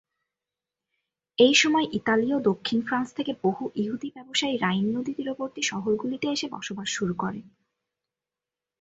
[1.37, 6.87] এইসময় ইতালি ও দক্ষিণ ফ্রান্স থেকে বহু ইহুদি ব্যবসায়ী রাইন নদী তীরবর্তী শহরগুলিতে এসে বসবাস
[6.89, 7.41] শুরু করে।